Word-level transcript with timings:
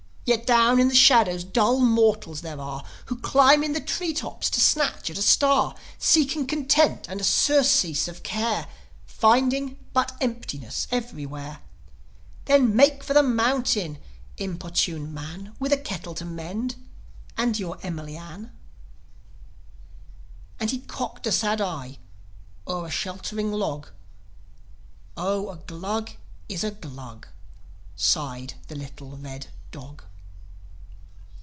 Yet 0.23 0.45
down 0.45 0.79
in 0.79 0.87
the 0.87 0.95
shadow 0.95 1.37
dull 1.39 1.79
mortals 1.81 2.39
there 2.41 2.59
are 2.61 2.85
Who 3.07 3.17
climb 3.17 3.63
in 3.65 3.73
the 3.73 3.81
tree 3.81 4.13
tops 4.13 4.49
to 4.51 4.61
snatch 4.61 5.09
at 5.09 5.17
a 5.17 5.21
star: 5.21 5.75
Seeking 5.97 6.47
content 6.47 7.05
and 7.09 7.19
a 7.19 7.23
surcease 7.23 8.07
of 8.07 8.23
care, 8.23 8.67
Finding 9.05 9.77
but 9.91 10.15
emptiness 10.21 10.87
everywhere. 10.89 11.59
Then 12.45 12.73
make 12.73 13.03
for 13.03 13.13
the 13.13 13.23
mountain, 13.23 13.97
importunate 14.37 15.09
man! 15.09 15.53
With 15.59 15.73
a 15.73 15.77
kettle 15.77 16.13
to 16.15 16.23
mend... 16.23 16.75
and 17.35 17.59
your 17.59 17.77
Emily 17.81 18.15
Ann. 18.15 18.53
As 20.61 20.71
he 20.71 20.79
cocked 20.79 21.27
a 21.27 21.31
sad 21.33 21.59
eye 21.59 21.97
o'er 22.67 22.85
a 22.85 22.91
sheltering 22.91 23.51
log, 23.51 23.89
"Oh, 25.17 25.49
a 25.49 25.57
Glug 25.57 26.11
is 26.47 26.63
a 26.63 26.71
Glug!" 26.71 27.27
sighed 27.97 28.53
the 28.67 28.75
little 28.75 29.17
red 29.17 29.47
dog. 29.71 30.03